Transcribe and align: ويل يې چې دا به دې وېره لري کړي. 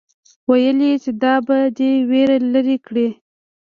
ويل 0.49 0.77
يې 0.87 0.93
چې 1.03 1.11
دا 1.21 1.35
به 1.45 1.57
دې 1.77 1.91
وېره 2.09 2.37
لري 2.53 2.77
کړي. 2.87 3.07